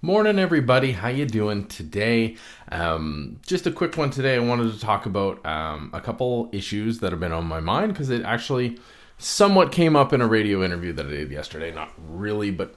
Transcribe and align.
Morning, 0.00 0.38
everybody. 0.38 0.92
How 0.92 1.08
you 1.08 1.26
doing 1.26 1.66
today? 1.66 2.36
Um, 2.70 3.40
just 3.44 3.66
a 3.66 3.72
quick 3.72 3.96
one 3.96 4.10
today. 4.10 4.36
I 4.36 4.38
wanted 4.38 4.72
to 4.72 4.78
talk 4.78 5.06
about 5.06 5.44
um, 5.44 5.90
a 5.92 6.00
couple 6.00 6.48
issues 6.52 7.00
that 7.00 7.10
have 7.10 7.18
been 7.18 7.32
on 7.32 7.46
my 7.46 7.58
mind 7.58 7.94
because 7.94 8.08
it 8.08 8.22
actually 8.22 8.78
somewhat 9.18 9.72
came 9.72 9.96
up 9.96 10.12
in 10.12 10.20
a 10.20 10.26
radio 10.28 10.62
interview 10.62 10.92
that 10.92 11.06
I 11.06 11.08
did 11.08 11.32
yesterday. 11.32 11.72
Not 11.72 11.92
really, 11.98 12.52
but 12.52 12.76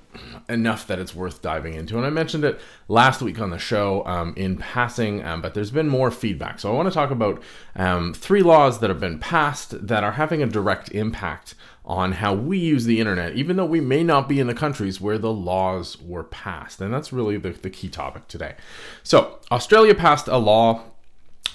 enough 0.50 0.88
that 0.88 1.00
it's 1.00 1.16
worth 1.16 1.42
diving 1.42 1.74
into. 1.74 1.98
And 1.98 2.06
I 2.06 2.10
mentioned 2.10 2.44
it 2.44 2.60
last 2.88 3.22
week 3.22 3.40
on 3.40 3.50
the 3.50 3.58
show 3.58 4.06
um, 4.06 4.34
in 4.36 4.58
passing, 4.58 5.24
um, 5.24 5.42
but 5.42 5.54
there's 5.54 5.72
been 5.72 5.90
more 5.90 6.12
feedback. 6.12 6.60
So 6.60 6.72
I 6.72 6.76
want 6.76 6.88
to 6.88 6.94
talk 6.94 7.12
about 7.12 7.42
um, 7.76 8.14
three 8.14 8.42
laws 8.42 8.80
that 8.80 8.90
have 8.90 9.00
been 9.00 9.20
passed 9.20 9.88
that 9.88 10.04
are 10.04 10.14
having 10.14 10.42
a 10.42 10.48
direct 10.48 10.90
impact 10.92 11.56
on 11.84 12.14
how 12.14 12.34
we 12.34 12.58
use 12.58 12.86
the 12.86 13.00
internet, 13.00 13.34
even 13.34 13.58
though 13.58 13.66
we 13.66 13.82
may 13.82 14.04
not 14.04 14.30
be 14.30 14.40
in 14.40 14.48
the 14.48 14.54
countries 14.54 15.02
where 15.02 15.18
the 15.18 15.34
laws 15.34 16.00
were 16.02 16.24
passed. 16.24 16.80
And 16.80 16.94
that's 16.94 17.12
really 17.12 17.38
the, 17.38 17.52
the 17.52 17.70
key 17.70 17.90
topic 17.90 18.28
today. 18.28 18.56
So, 19.04 19.40
Australia 19.52 19.96
passed 19.96 20.28
a 20.28 20.38
law 20.38 20.84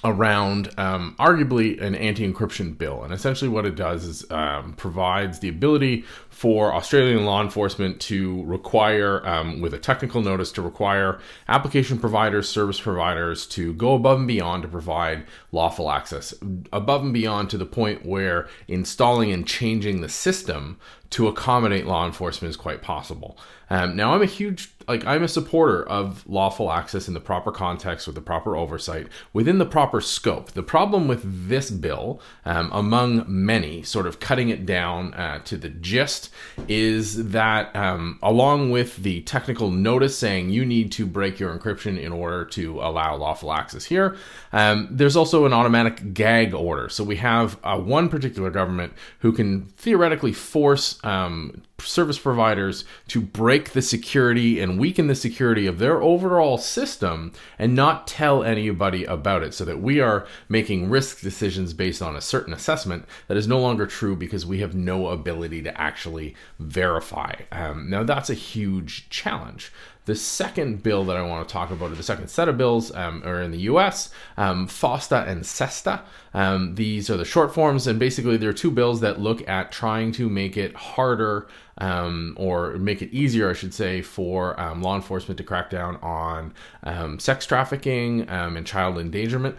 around 0.06 0.70
um, 0.78 1.16
arguably 1.18 1.80
an 1.82 1.94
anti-encryption 1.94 2.78
bill. 2.78 3.02
And 3.02 3.12
essentially 3.12 3.48
what 3.48 3.66
it 3.66 3.74
does 3.74 4.04
is 4.04 4.30
um, 4.30 4.72
provides 4.74 5.40
the 5.40 5.48
ability 5.48 6.04
for 6.30 6.74
australian 6.74 7.24
law 7.24 7.42
enforcement 7.42 7.98
to 7.98 8.44
require 8.44 9.26
um, 9.26 9.60
with 9.62 9.72
a 9.72 9.78
technical 9.78 10.20
notice 10.20 10.52
to 10.52 10.60
require 10.60 11.18
application 11.48 11.98
providers 11.98 12.46
service 12.46 12.78
providers 12.78 13.46
to 13.46 13.72
go 13.74 13.94
above 13.94 14.18
and 14.18 14.28
beyond 14.28 14.62
to 14.62 14.68
provide 14.68 15.24
lawful 15.50 15.90
access. 15.90 16.34
Above 16.72 17.02
and 17.02 17.12
beyond 17.12 17.50
to 17.50 17.58
the 17.58 17.66
point 17.66 18.04
where 18.04 18.48
installing 18.68 19.32
and 19.32 19.46
changing 19.46 20.00
the 20.00 20.08
system 20.08 20.78
to 21.16 21.28
accommodate 21.28 21.86
law 21.86 22.04
enforcement 22.04 22.50
is 22.50 22.58
quite 22.58 22.82
possible. 22.82 23.38
Um, 23.70 23.96
now, 23.96 24.14
I'm 24.14 24.22
a 24.22 24.26
huge, 24.26 24.70
like, 24.86 25.04
I'm 25.06 25.22
a 25.22 25.28
supporter 25.28 25.82
of 25.82 26.24
lawful 26.28 26.70
access 26.70 27.08
in 27.08 27.14
the 27.14 27.20
proper 27.20 27.50
context 27.50 28.06
with 28.06 28.14
the 28.14 28.20
proper 28.20 28.54
oversight 28.54 29.08
within 29.32 29.56
the 29.58 29.64
proper 29.64 30.00
scope. 30.00 30.52
The 30.52 30.62
problem 30.62 31.08
with 31.08 31.48
this 31.48 31.70
bill, 31.70 32.20
um, 32.44 32.70
among 32.70 33.24
many, 33.26 33.82
sort 33.82 34.06
of 34.06 34.20
cutting 34.20 34.50
it 34.50 34.66
down 34.66 35.14
uh, 35.14 35.40
to 35.46 35.56
the 35.56 35.70
gist, 35.70 36.30
is 36.68 37.30
that 37.30 37.74
um, 37.74 38.18
along 38.22 38.70
with 38.70 38.98
the 38.98 39.22
technical 39.22 39.70
notice 39.70 40.16
saying 40.16 40.50
you 40.50 40.64
need 40.66 40.92
to 40.92 41.06
break 41.06 41.40
your 41.40 41.56
encryption 41.56 41.98
in 41.98 42.12
order 42.12 42.44
to 42.44 42.78
allow 42.80 43.16
lawful 43.16 43.52
access 43.52 43.86
here, 43.86 44.16
um, 44.52 44.86
there's 44.90 45.16
also 45.16 45.46
an 45.46 45.52
automatic 45.52 46.14
gag 46.14 46.54
order. 46.54 46.88
So 46.88 47.02
we 47.02 47.16
have 47.16 47.58
uh, 47.64 47.80
one 47.80 48.10
particular 48.10 48.50
government 48.50 48.92
who 49.20 49.32
can 49.32 49.64
theoretically 49.76 50.32
force 50.32 51.00
um, 51.06 51.62
service 51.78 52.18
providers 52.18 52.84
to 53.06 53.20
break 53.20 53.70
the 53.70 53.80
security 53.80 54.60
and 54.60 54.78
weaken 54.78 55.06
the 55.06 55.14
security 55.14 55.66
of 55.66 55.78
their 55.78 56.02
overall 56.02 56.58
system 56.58 57.32
and 57.58 57.76
not 57.76 58.08
tell 58.08 58.42
anybody 58.42 59.04
about 59.04 59.44
it 59.44 59.54
so 59.54 59.64
that 59.64 59.80
we 59.80 60.00
are 60.00 60.26
making 60.48 60.90
risk 60.90 61.20
decisions 61.20 61.72
based 61.72 62.02
on 62.02 62.16
a 62.16 62.20
certain 62.20 62.52
assessment 62.52 63.04
that 63.28 63.36
is 63.36 63.46
no 63.46 63.60
longer 63.60 63.86
true 63.86 64.16
because 64.16 64.44
we 64.44 64.58
have 64.58 64.74
no 64.74 65.08
ability 65.08 65.62
to 65.62 65.80
actually 65.80 66.34
verify. 66.58 67.34
Um, 67.52 67.88
now, 67.88 68.02
that's 68.02 68.30
a 68.30 68.34
huge 68.34 69.08
challenge. 69.08 69.72
The 70.06 70.14
second 70.14 70.84
bill 70.84 71.04
that 71.04 71.16
I 71.16 71.22
want 71.22 71.46
to 71.46 71.52
talk 71.52 71.72
about, 71.72 71.90
or 71.90 71.96
the 71.96 72.02
second 72.02 72.28
set 72.28 72.48
of 72.48 72.56
bills, 72.56 72.94
um, 72.94 73.22
are 73.24 73.42
in 73.42 73.50
the 73.50 73.62
US 73.62 74.10
um, 74.36 74.68
FOSTA 74.68 75.26
and 75.26 75.44
SESTA. 75.44 76.00
Um, 76.32 76.76
these 76.76 77.10
are 77.10 77.16
the 77.16 77.24
short 77.24 77.52
forms, 77.52 77.88
and 77.88 77.98
basically, 77.98 78.36
there 78.36 78.50
are 78.50 78.54
two 78.54 78.70
bills 78.70 79.00
that 79.00 79.20
look 79.20 79.46
at 79.48 79.72
trying 79.72 80.12
to 80.12 80.28
make 80.28 80.56
it 80.56 80.76
harder 80.76 81.48
um, 81.78 82.34
or 82.38 82.76
make 82.78 83.02
it 83.02 83.12
easier, 83.12 83.50
I 83.50 83.52
should 83.52 83.74
say, 83.74 84.00
for 84.00 84.58
um, 84.60 84.80
law 84.80 84.94
enforcement 84.94 85.38
to 85.38 85.44
crack 85.44 85.70
down 85.70 85.96
on 85.96 86.54
um, 86.84 87.18
sex 87.18 87.44
trafficking 87.44 88.30
um, 88.30 88.56
and 88.56 88.64
child 88.64 88.98
endangerment. 88.98 89.56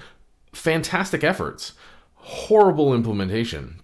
Fantastic 0.54 1.26
efforts, 1.26 1.74
horrible 2.16 2.94
implementation 2.94 3.82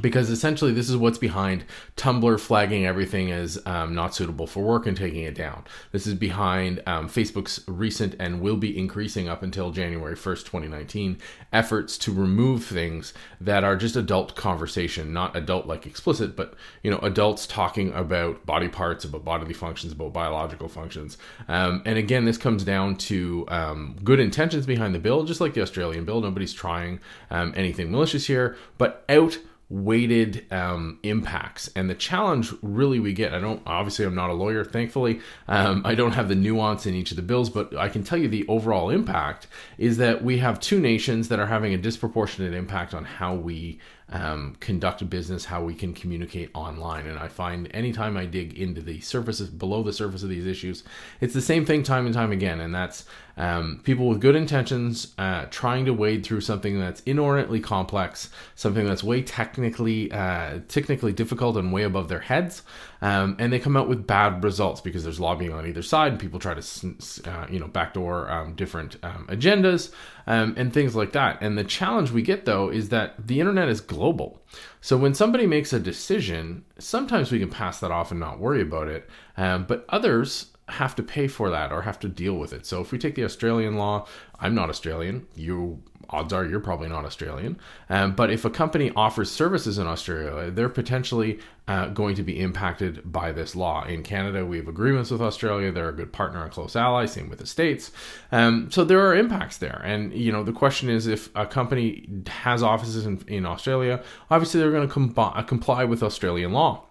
because 0.00 0.30
essentially 0.30 0.72
this 0.72 0.90
is 0.90 0.96
what's 0.96 1.18
behind 1.18 1.64
Tumblr 1.96 2.38
flagging 2.40 2.86
everything 2.86 3.30
as 3.30 3.60
um, 3.66 3.94
not 3.94 4.14
suitable 4.14 4.46
for 4.46 4.62
work 4.62 4.86
and 4.86 4.96
taking 4.96 5.22
it 5.22 5.34
down. 5.34 5.64
This 5.92 6.06
is 6.06 6.14
behind 6.14 6.82
um, 6.86 7.08
Facebook's 7.08 7.62
recent 7.66 8.14
and 8.18 8.40
will 8.40 8.56
be 8.56 8.76
increasing 8.76 9.28
up 9.28 9.42
until 9.42 9.70
January 9.70 10.14
1st, 10.14 10.44
2019, 10.44 11.18
efforts 11.52 11.96
to 11.98 12.12
remove 12.12 12.64
things 12.64 13.14
that 13.40 13.64
are 13.64 13.76
just 13.76 13.96
adult 13.96 14.36
conversation, 14.36 15.12
not 15.12 15.34
adult 15.34 15.66
like 15.66 15.86
explicit, 15.86 16.36
but 16.36 16.54
you 16.82 16.90
know 16.90 16.98
adults 16.98 17.46
talking 17.46 17.92
about 17.92 18.44
body 18.44 18.68
parts, 18.68 19.04
about 19.04 19.24
bodily 19.24 19.54
functions, 19.54 19.92
about 19.92 20.12
biological 20.12 20.68
functions. 20.68 21.16
Um, 21.48 21.82
and 21.84 21.98
again, 21.98 22.24
this 22.24 22.38
comes 22.38 22.64
down 22.64 22.96
to 22.96 23.44
um, 23.48 23.96
good 24.04 24.20
intentions 24.20 24.66
behind 24.66 24.94
the 24.94 24.98
bill, 24.98 25.24
just 25.24 25.40
like 25.40 25.54
the 25.54 25.62
Australian 25.62 26.04
bill. 26.04 26.20
Nobody's 26.20 26.52
trying 26.52 27.00
um, 27.30 27.52
anything 27.56 27.90
malicious 27.90 28.26
here, 28.26 28.56
but 28.78 29.04
out 29.08 29.38
weighted 29.68 30.46
um, 30.52 30.98
impacts. 31.02 31.68
And 31.74 31.90
the 31.90 31.94
challenge 31.94 32.52
really 32.62 33.00
we 33.00 33.12
get 33.12 33.34
i 33.34 33.40
don't 33.40 33.62
obviously 33.66 34.04
i'm 34.04 34.14
not 34.14 34.30
a 34.30 34.34
lawyer 34.34 34.64
thankfully. 34.64 35.20
Um, 35.48 35.82
i 35.84 35.94
don't 35.94 36.12
have 36.12 36.28
the 36.28 36.34
nuance 36.34 36.86
in 36.86 36.94
each 36.94 37.10
of 37.10 37.16
the 37.16 37.22
bills 37.22 37.50
but 37.50 37.74
i 37.76 37.88
can 37.88 38.04
tell 38.04 38.18
you 38.18 38.28
the 38.28 38.46
overall 38.46 38.90
impact 38.90 39.48
is 39.78 39.96
that 39.96 40.22
we 40.22 40.38
have 40.38 40.60
two 40.60 40.78
nations 40.78 41.28
that 41.28 41.40
are 41.40 41.46
having 41.46 41.74
a 41.74 41.78
disproportionate 41.78 42.54
impact 42.54 42.94
on 42.94 43.04
how 43.04 43.34
we 43.34 43.80
um, 44.08 44.56
conduct 44.60 45.08
business, 45.10 45.44
how 45.44 45.64
we 45.64 45.74
can 45.74 45.92
communicate 45.92 46.50
online. 46.54 47.06
And 47.06 47.18
I 47.18 47.28
find 47.28 47.68
anytime 47.74 48.16
I 48.16 48.26
dig 48.26 48.58
into 48.58 48.80
the 48.80 49.00
surfaces, 49.00 49.50
below 49.50 49.82
the 49.82 49.92
surface 49.92 50.22
of 50.22 50.28
these 50.28 50.46
issues, 50.46 50.84
it's 51.20 51.34
the 51.34 51.40
same 51.40 51.64
thing 51.64 51.82
time 51.82 52.06
and 52.06 52.14
time 52.14 52.30
again. 52.30 52.60
And 52.60 52.74
that's 52.74 53.04
um, 53.36 53.80
people 53.82 54.08
with 54.08 54.20
good 54.20 54.36
intentions 54.36 55.12
uh, 55.18 55.46
trying 55.50 55.84
to 55.86 55.92
wade 55.92 56.24
through 56.24 56.40
something 56.40 56.78
that's 56.78 57.00
inordinately 57.02 57.60
complex, 57.60 58.30
something 58.54 58.86
that's 58.86 59.02
way 59.02 59.22
technically 59.22 60.10
uh, 60.12 60.60
technically 60.68 61.12
difficult 61.12 61.56
and 61.56 61.72
way 61.72 61.82
above 61.82 62.08
their 62.08 62.20
heads, 62.20 62.62
um, 63.06 63.36
and 63.38 63.52
they 63.52 63.60
come 63.60 63.76
out 63.76 63.88
with 63.88 64.04
bad 64.04 64.42
results 64.42 64.80
because 64.80 65.04
there's 65.04 65.20
lobbying 65.20 65.52
on 65.52 65.64
either 65.64 65.80
side, 65.80 66.10
and 66.10 66.20
people 66.20 66.40
try 66.40 66.54
to 66.54 66.94
uh, 67.30 67.46
you 67.48 67.60
know 67.60 67.68
backdoor 67.68 68.28
um, 68.28 68.54
different 68.54 68.96
um, 69.04 69.28
agendas 69.30 69.92
um, 70.26 70.54
and 70.56 70.72
things 70.72 70.96
like 70.96 71.12
that. 71.12 71.38
And 71.40 71.56
the 71.56 71.62
challenge 71.62 72.10
we 72.10 72.22
get 72.22 72.46
though 72.46 72.68
is 72.68 72.88
that 72.88 73.14
the 73.24 73.38
internet 73.38 73.68
is 73.68 73.80
global. 73.80 74.42
So 74.80 74.96
when 74.96 75.14
somebody 75.14 75.46
makes 75.46 75.72
a 75.72 75.78
decision, 75.78 76.64
sometimes 76.80 77.30
we 77.30 77.38
can 77.38 77.48
pass 77.48 77.78
that 77.78 77.92
off 77.92 78.10
and 78.10 78.18
not 78.18 78.40
worry 78.40 78.60
about 78.60 78.88
it, 78.88 79.08
um, 79.36 79.66
but 79.66 79.84
others 79.88 80.46
have 80.68 80.96
to 80.96 81.02
pay 81.04 81.28
for 81.28 81.48
that 81.50 81.70
or 81.70 81.82
have 81.82 82.00
to 82.00 82.08
deal 82.08 82.34
with 82.34 82.52
it. 82.52 82.66
So 82.66 82.80
if 82.80 82.90
we 82.90 82.98
take 82.98 83.14
the 83.14 83.22
Australian 83.22 83.76
law, 83.76 84.08
I'm 84.40 84.56
not 84.56 84.68
Australian. 84.68 85.28
You 85.36 85.80
odds 86.10 86.32
are 86.32 86.44
you're 86.44 86.60
probably 86.60 86.88
not 86.88 87.04
Australian. 87.04 87.58
Um, 87.88 88.14
but 88.14 88.30
if 88.30 88.44
a 88.44 88.50
company 88.50 88.92
offers 88.94 89.30
services 89.30 89.78
in 89.78 89.86
Australia, 89.86 90.50
they're 90.50 90.68
potentially 90.68 91.38
uh, 91.68 91.88
going 91.88 92.14
to 92.14 92.22
be 92.22 92.40
impacted 92.40 93.10
by 93.10 93.32
this 93.32 93.56
law. 93.56 93.84
In 93.84 94.02
Canada, 94.02 94.46
we 94.46 94.56
have 94.58 94.68
agreements 94.68 95.10
with 95.10 95.20
Australia. 95.20 95.72
They're 95.72 95.88
a 95.88 95.92
good 95.94 96.12
partner 96.12 96.42
and 96.42 96.52
close 96.52 96.76
ally. 96.76 97.06
Same 97.06 97.28
with 97.28 97.40
the 97.40 97.46
states. 97.46 97.90
Um, 98.30 98.70
so 98.70 98.84
there 98.84 99.00
are 99.06 99.14
impacts 99.14 99.58
there. 99.58 99.80
And 99.84 100.12
you 100.12 100.32
know 100.32 100.44
the 100.44 100.52
question 100.52 100.88
is, 100.88 101.06
if 101.06 101.28
a 101.34 101.46
company 101.46 102.08
has 102.26 102.62
offices 102.62 103.06
in, 103.06 103.22
in 103.26 103.46
Australia, 103.46 104.02
obviously 104.30 104.60
they're 104.60 104.70
going 104.70 104.86
to 104.86 104.94
com- 104.94 105.14
uh, 105.16 105.42
comply 105.42 105.84
with 105.84 106.02
Australian 106.02 106.52
law. 106.52 106.84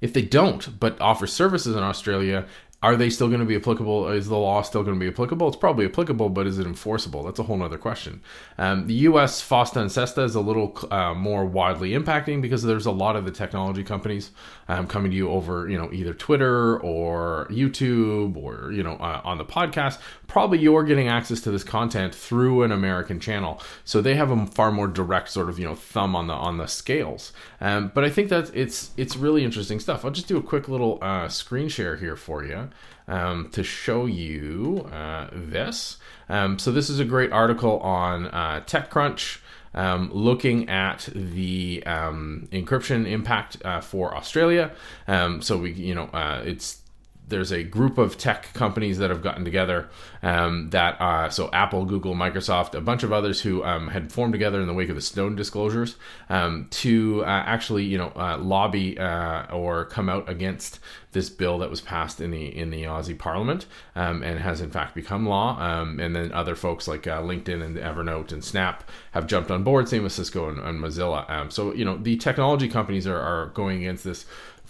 If 0.00 0.14
they 0.14 0.22
don't, 0.22 0.80
but 0.80 0.98
offer 1.00 1.26
services 1.26 1.76
in 1.76 1.82
Australia, 1.82 2.46
are 2.82 2.96
they 2.96 3.10
still 3.10 3.28
going 3.28 3.40
to 3.40 3.46
be 3.46 3.56
applicable? 3.56 4.08
Is 4.08 4.28
the 4.28 4.38
law 4.38 4.62
still 4.62 4.82
going 4.82 4.98
to 4.98 5.00
be 5.00 5.10
applicable? 5.12 5.48
It's 5.48 5.56
probably 5.56 5.84
applicable, 5.84 6.30
but 6.30 6.46
is 6.46 6.58
it 6.58 6.66
enforceable? 6.66 7.22
That's 7.22 7.38
a 7.38 7.42
whole 7.42 7.62
other 7.62 7.76
question. 7.76 8.22
Um, 8.56 8.86
the 8.86 8.94
U.S. 8.94 9.42
FOSTA 9.46 9.82
and 9.82 9.92
SESTA 9.92 10.22
is 10.22 10.34
a 10.34 10.40
little 10.40 10.78
uh, 10.90 11.12
more 11.12 11.44
widely 11.44 11.90
impacting 11.90 12.40
because 12.40 12.62
there's 12.62 12.86
a 12.86 12.90
lot 12.90 13.16
of 13.16 13.26
the 13.26 13.30
technology 13.30 13.84
companies 13.84 14.30
um, 14.68 14.86
coming 14.86 15.10
to 15.10 15.16
you 15.16 15.28
over, 15.28 15.68
you 15.68 15.76
know, 15.76 15.92
either 15.92 16.14
Twitter 16.14 16.80
or 16.80 17.46
YouTube 17.50 18.36
or 18.36 18.72
you 18.72 18.82
know 18.82 18.94
uh, 18.94 19.20
on 19.24 19.36
the 19.36 19.44
podcast. 19.44 19.98
Probably 20.26 20.58
you're 20.58 20.84
getting 20.84 21.08
access 21.08 21.40
to 21.42 21.50
this 21.50 21.64
content 21.64 22.14
through 22.14 22.62
an 22.62 22.72
American 22.72 23.20
channel, 23.20 23.60
so 23.84 24.00
they 24.00 24.14
have 24.14 24.30
a 24.30 24.46
far 24.46 24.72
more 24.72 24.86
direct 24.86 25.28
sort 25.28 25.50
of 25.50 25.58
you 25.58 25.66
know 25.66 25.74
thumb 25.74 26.16
on 26.16 26.28
the 26.28 26.34
on 26.34 26.56
the 26.56 26.66
scales. 26.66 27.34
Um, 27.60 27.90
but 27.94 28.04
I 28.04 28.10
think 28.10 28.30
that 28.30 28.50
it's 28.54 28.92
it's 28.96 29.16
really 29.16 29.44
interesting 29.44 29.80
stuff. 29.80 30.02
I'll 30.02 30.10
just 30.10 30.28
do 30.28 30.38
a 30.38 30.42
quick 30.42 30.66
little 30.66 30.98
uh, 31.02 31.28
screen 31.28 31.68
share 31.68 31.96
here 31.96 32.16
for 32.16 32.42
you 32.42 32.69
um, 33.08 33.48
to 33.50 33.62
show 33.62 34.06
you 34.06 34.88
uh, 34.92 35.28
this. 35.32 35.98
Um, 36.28 36.58
so 36.58 36.70
this 36.70 36.88
is 36.88 37.00
a 37.00 37.04
great 37.04 37.32
article 37.32 37.78
on 37.80 38.26
uh, 38.26 38.62
TechCrunch. 38.66 39.38
Um, 39.72 40.10
looking 40.12 40.68
at 40.68 41.08
the 41.14 41.84
um, 41.86 42.48
encryption 42.50 43.06
impact 43.06 43.56
uh, 43.64 43.80
for 43.80 44.16
Australia. 44.16 44.72
Um, 45.06 45.42
so 45.42 45.58
we, 45.58 45.70
you 45.70 45.94
know, 45.94 46.06
uh, 46.06 46.42
it's 46.44 46.80
there's 47.30 47.52
a 47.52 47.62
group 47.62 47.96
of 47.96 48.18
tech 48.18 48.52
companies 48.52 48.98
that 48.98 49.10
have 49.10 49.22
gotten 49.22 49.44
together 49.44 49.88
um, 50.22 50.70
that 50.70 51.00
uh, 51.00 51.30
so 51.30 51.50
Apple, 51.52 51.84
Google, 51.84 52.14
Microsoft, 52.14 52.74
a 52.74 52.80
bunch 52.80 53.02
of 53.02 53.12
others 53.12 53.40
who 53.40 53.64
um, 53.64 53.88
had 53.88 54.12
formed 54.12 54.32
together 54.32 54.60
in 54.60 54.66
the 54.66 54.74
wake 54.74 54.88
of 54.88 54.96
the 54.96 55.00
Snowden 55.00 55.36
disclosures 55.36 55.96
um, 56.28 56.66
to 56.70 57.22
uh, 57.24 57.28
actually 57.28 57.84
you 57.84 57.96
know 57.96 58.12
uh, 58.16 58.36
lobby 58.36 58.98
uh, 58.98 59.46
or 59.46 59.86
come 59.86 60.08
out 60.08 60.28
against 60.28 60.80
this 61.12 61.28
bill 61.28 61.58
that 61.58 61.70
was 61.70 61.80
passed 61.80 62.20
in 62.20 62.30
the 62.30 62.56
in 62.56 62.70
the 62.70 62.84
Aussie 62.84 63.18
Parliament 63.18 63.66
um, 63.96 64.22
and 64.22 64.38
has 64.38 64.60
in 64.60 64.70
fact 64.70 64.94
become 64.94 65.26
law. 65.26 65.60
Um, 65.60 65.98
and 65.98 66.14
then 66.14 66.32
other 66.32 66.54
folks 66.54 66.86
like 66.86 67.06
uh, 67.06 67.20
LinkedIn 67.22 67.62
and 67.62 67.76
Evernote 67.76 68.32
and 68.32 68.44
Snap 68.44 68.88
have 69.12 69.26
jumped 69.26 69.50
on 69.50 69.64
board. 69.64 69.88
Same 69.88 70.02
with 70.02 70.12
Cisco 70.12 70.48
and, 70.48 70.58
and 70.58 70.80
Mozilla. 70.80 71.28
Um, 71.30 71.50
so 71.50 71.72
you 71.74 71.84
know 71.84 71.96
the 71.96 72.16
technology 72.16 72.68
companies 72.68 73.06
are, 73.06 73.18
are 73.18 73.46
going 73.46 73.78
against 73.78 74.04
this 74.04 74.26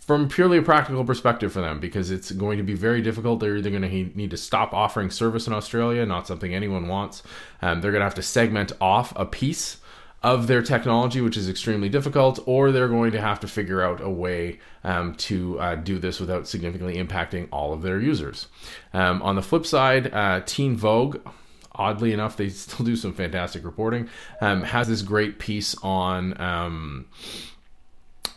from 0.07 0.29
purely 0.29 0.59
a 0.59 0.63
practical 0.63 1.05
perspective 1.05 1.53
for 1.53 1.61
them 1.61 1.79
because 1.79 2.11
it's 2.11 2.31
going 2.33 2.59
to 2.59 2.65
be 2.65 2.75
very 2.75 3.03
difficult. 3.03 3.41
They're 3.41 3.57
either 3.57 3.71
going 3.71 3.83
to 3.83 4.17
need 4.17 4.31
to 4.31 4.37
stop 4.37 4.73
offering 4.73 5.11
service 5.11 5.47
in 5.47 5.53
Australia, 5.53 6.05
not 6.07 6.27
something 6.27 6.55
anyone 6.55 6.89
wants. 6.89 7.23
Um, 7.63 7.81
they're 7.81 7.93
going 7.93 8.01
to 8.01 8.07
have 8.07 8.15
to 8.17 8.23
segment 8.23 8.73
off 8.81 9.13
a 9.17 9.27
piece 9.27 9.79
of 10.23 10.47
their 10.47 10.63
technology, 10.63 11.21
which 11.21 11.37
is 11.37 11.49
extremely 11.49 11.89
difficult, 11.89 12.39
or 12.45 12.73
they're 12.73 12.89
going 12.89 13.13
to 13.13 13.21
have 13.21 13.41
to 13.41 13.49
figure 13.49 13.83
out 13.83 14.01
a 14.01 14.11
way 14.11 14.59
um, 14.85 15.15
to 15.15 15.59
uh, 15.61 15.75
do 15.77 15.99
this 15.99 16.21
without 16.21 16.47
significantly 16.47 16.97
impacting 16.97 17.49
all 17.51 17.73
of 17.73 17.83
their 17.83 17.99
users. 17.99 18.49
Um, 18.93 19.23
on 19.23 19.37
the 19.37 19.43
flip 19.43 19.65
side, 19.65 20.13
uh, 20.13 20.43
Teen 20.45 20.77
Vogue, 20.77 21.27
oddly 21.73 22.13
enough, 22.13 22.37
they 22.37 22.49
still 22.51 22.85
do 22.85 22.97
some 22.97 23.15
fantastic 23.15 23.65
reporting, 23.65 24.09
um, 24.41 24.63
has 24.63 24.89
this 24.89 25.03
great 25.03 25.39
piece 25.39 25.75
on. 25.83 26.39
Um, 26.41 27.07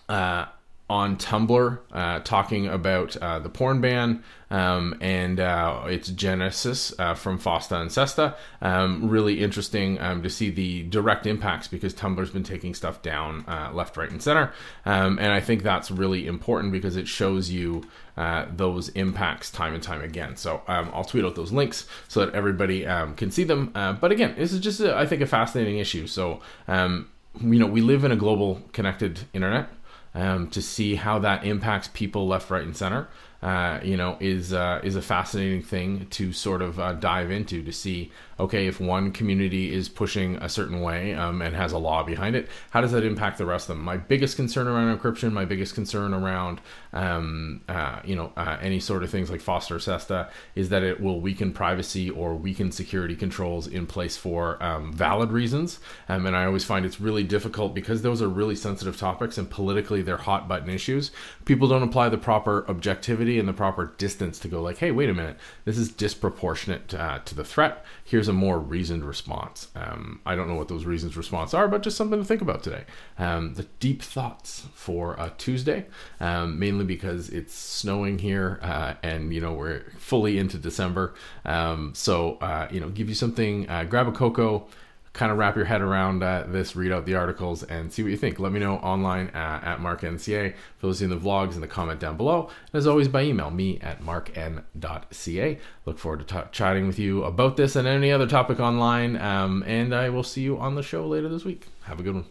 uh, 0.07 0.45
on 0.93 1.17
Tumblr 1.17 1.79
uh, 1.91 2.19
talking 2.19 2.67
about 2.67 3.17
uh, 3.17 3.39
the 3.39 3.49
porn 3.49 3.81
ban 3.81 4.23
um, 4.51 4.95
and 5.01 5.39
uh, 5.39 5.85
its 5.87 6.09
genesis 6.09 6.93
uh, 6.99 7.15
from 7.15 7.39
FOSTA 7.39 7.81
and 7.81 7.91
SESTA. 7.91 8.35
Um, 8.61 9.09
really 9.09 9.41
interesting 9.41 9.99
um, 9.99 10.21
to 10.21 10.29
see 10.29 10.51
the 10.51 10.83
direct 10.83 11.25
impacts 11.25 11.67
because 11.67 11.95
Tumblr's 11.95 12.29
been 12.29 12.43
taking 12.43 12.75
stuff 12.75 13.01
down 13.01 13.43
uh, 13.47 13.71
left, 13.73 13.97
right, 13.97 14.11
and 14.11 14.21
center. 14.21 14.53
Um, 14.85 15.17
and 15.17 15.33
I 15.33 15.39
think 15.39 15.63
that's 15.63 15.89
really 15.89 16.27
important 16.27 16.71
because 16.71 16.95
it 16.95 17.07
shows 17.07 17.49
you 17.49 17.85
uh, 18.15 18.45
those 18.55 18.89
impacts 18.89 19.49
time 19.49 19.73
and 19.73 19.81
time 19.81 20.03
again. 20.03 20.35
So 20.35 20.61
um, 20.67 20.91
I'll 20.93 21.05
tweet 21.05 21.25
out 21.25 21.33
those 21.33 21.51
links 21.51 21.87
so 22.07 22.23
that 22.23 22.35
everybody 22.35 22.85
um, 22.85 23.15
can 23.15 23.31
see 23.31 23.45
them. 23.45 23.71
But 23.73 24.11
again, 24.11 24.35
this 24.37 24.53
is 24.53 24.59
just, 24.59 24.79
a, 24.79 24.95
I 24.95 25.07
think, 25.07 25.23
a 25.23 25.25
fascinating 25.25 25.79
issue. 25.79 26.05
So, 26.05 26.39
you 26.67 27.07
know, 27.41 27.65
we 27.65 27.81
live 27.81 28.03
in 28.03 28.11
a 28.11 28.15
global 28.15 28.61
connected 28.73 29.21
internet 29.33 29.69
um, 30.15 30.47
to 30.49 30.61
see 30.61 30.95
how 30.95 31.19
that 31.19 31.45
impacts 31.45 31.87
people 31.87 32.27
left, 32.27 32.49
right, 32.49 32.63
and 32.63 32.75
center 32.77 33.07
uh, 33.43 33.81
you 33.83 33.97
know, 33.97 34.15
is 34.21 34.53
uh, 34.53 34.79
is 34.83 34.95
a 34.95 35.01
fascinating 35.01 35.61
thing 35.61 36.07
to 36.11 36.31
sort 36.31 36.61
of 36.61 36.79
uh, 36.79 36.93
dive 36.93 37.29
into 37.29 37.61
to 37.61 37.73
see. 37.73 38.09
Okay, 38.39 38.67
if 38.67 38.79
one 38.79 39.11
community 39.11 39.71
is 39.71 39.89
pushing 39.89 40.37
a 40.37 40.49
certain 40.49 40.81
way 40.81 41.13
um, 41.13 41.41
and 41.41 41.55
has 41.55 41.71
a 41.71 41.77
law 41.77 42.03
behind 42.03 42.35
it, 42.35 42.47
how 42.71 42.81
does 42.81 42.93
that 42.93 43.03
impact 43.03 43.37
the 43.37 43.45
rest 43.45 43.69
of 43.69 43.75
them? 43.75 43.85
My 43.85 43.97
biggest 43.97 44.37
concern 44.37 44.67
around 44.67 44.97
encryption, 44.97 45.33
my 45.33 45.45
biggest 45.45 45.75
concern 45.75 46.13
around, 46.13 46.61
um, 46.93 47.61
uh, 47.67 47.99
you 48.03 48.15
know, 48.15 48.31
uh, 48.35 48.57
any 48.61 48.79
sort 48.79 49.03
of 49.03 49.11
things 49.11 49.29
like 49.29 49.41
FOSTA 49.41 49.75
or 49.75 49.79
SESTA 49.79 50.29
is 50.55 50.69
that 50.69 50.81
it 50.81 50.99
will 50.99 51.19
weaken 51.19 51.51
privacy 51.51 52.09
or 52.09 52.33
weaken 52.33 52.71
security 52.71 53.15
controls 53.15 53.67
in 53.67 53.85
place 53.85 54.17
for 54.17 54.61
um, 54.63 54.91
valid 54.93 55.31
reasons. 55.31 55.79
Um, 56.09 56.25
and 56.25 56.35
I 56.35 56.45
always 56.45 56.63
find 56.63 56.85
it's 56.85 57.01
really 57.01 57.23
difficult 57.23 57.75
because 57.75 58.01
those 58.01 58.21
are 58.21 58.29
really 58.29 58.55
sensitive 58.55 58.97
topics 58.97 59.37
and 59.37 59.49
politically 59.49 60.01
they're 60.01 60.17
hot 60.17 60.47
button 60.47 60.69
issues. 60.69 61.11
People 61.45 61.67
don't 61.67 61.83
apply 61.83 62.09
the 62.09 62.17
proper 62.17 62.65
objectivity 62.67 63.32
and 63.39 63.47
the 63.47 63.53
proper 63.53 63.93
distance 63.97 64.39
to 64.39 64.47
go 64.47 64.61
like 64.61 64.77
hey 64.77 64.91
wait 64.91 65.09
a 65.09 65.13
minute. 65.13 65.37
This 65.65 65.77
is 65.77 65.89
disproportionate 65.89 66.93
uh, 66.93 67.19
to 67.25 67.35
the 67.35 67.43
threat. 67.43 67.85
Here's 68.03 68.27
a 68.27 68.33
more 68.33 68.59
reasoned 68.59 69.05
response. 69.05 69.67
Um, 69.75 70.21
i 70.25 70.35
don't 70.35 70.47
know 70.47 70.55
what 70.55 70.67
those 70.67 70.85
reasons 70.85 71.17
response 71.17 71.53
are 71.53 71.67
but 71.67 71.81
just 71.83 71.97
something 71.97 72.19
to 72.19 72.25
think 72.25 72.41
about 72.41 72.63
today. 72.63 72.85
Um, 73.17 73.53
the 73.55 73.63
deep 73.79 74.01
thoughts 74.01 74.67
for 74.73 75.13
a 75.13 75.31
tuesday 75.37 75.85
um, 76.19 76.59
mainly 76.59 76.85
because 76.85 77.29
it's 77.29 77.53
snowing 77.53 78.19
here 78.19 78.59
uh, 78.61 78.93
and 79.03 79.33
you 79.33 79.41
know 79.41 79.53
we're 79.53 79.83
fully 79.97 80.37
into 80.37 80.57
december. 80.57 81.13
Um, 81.45 81.93
so 81.95 82.37
uh, 82.37 82.67
you 82.71 82.79
know 82.79 82.89
give 82.89 83.09
you 83.09 83.15
something 83.15 83.69
uh, 83.69 83.83
grab 83.83 84.07
a 84.07 84.11
cocoa 84.11 84.67
kind 85.13 85.31
of 85.31 85.37
wrap 85.37 85.55
your 85.55 85.65
head 85.65 85.81
around 85.81 86.23
uh, 86.23 86.43
this, 86.47 86.75
read 86.75 86.91
out 86.91 87.05
the 87.05 87.15
articles, 87.15 87.63
and 87.63 87.93
see 87.93 88.01
what 88.01 88.09
you 88.09 88.17
think. 88.17 88.39
Let 88.39 88.51
me 88.51 88.59
know 88.59 88.75
online 88.77 89.29
uh, 89.29 89.61
at 89.63 89.79
marknca. 89.79 90.53
For 90.77 90.87
those 90.87 91.01
in 91.01 91.09
the 91.09 91.17
vlogs 91.17 91.53
in 91.53 91.61
the 91.61 91.67
comment 91.67 91.99
down 91.99 92.17
below. 92.17 92.47
And 92.47 92.79
as 92.79 92.87
always, 92.87 93.07
by 93.07 93.23
email, 93.23 93.51
me 93.51 93.79
at 93.79 94.01
markn.ca. 94.01 95.59
Look 95.85 95.99
forward 95.99 96.27
to 96.27 96.35
t- 96.35 96.47
chatting 96.51 96.87
with 96.87 96.97
you 96.97 97.23
about 97.23 97.57
this 97.57 97.75
and 97.75 97.87
any 97.87 98.11
other 98.11 98.27
topic 98.27 98.59
online. 98.59 99.15
Um, 99.17 99.63
and 99.67 99.93
I 99.93 100.09
will 100.09 100.23
see 100.23 100.41
you 100.41 100.57
on 100.57 100.75
the 100.75 100.83
show 100.83 101.07
later 101.07 101.29
this 101.29 101.45
week. 101.45 101.67
Have 101.83 101.99
a 101.99 102.03
good 102.03 102.15
one. 102.15 102.25